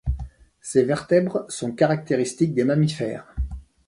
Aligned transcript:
Ces 0.61 0.83
vertèbres 0.83 1.45
sont 1.47 1.73
caractéristiques 1.73 2.55
des 2.55 2.63
mammifères. 2.63 3.35